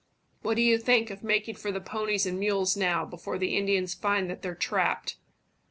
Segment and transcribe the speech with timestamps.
[0.41, 3.93] "What do you think of making for the ponies and mules now, before the Indians
[3.93, 5.17] find that they're trapped?"